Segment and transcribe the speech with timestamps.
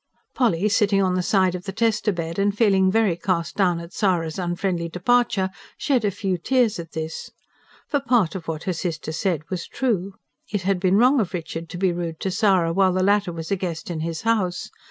[0.33, 3.93] Polly, sitting on the side of the tester bed and feeling very cast down at
[3.93, 7.29] Sara's unfriendly departure, shed a few tears at this.
[7.87, 10.15] For part of what her sister said was true:
[10.49, 13.51] it had been wrong of Richard to be rude to Sara while the latter was
[13.51, 14.71] a guest in his house.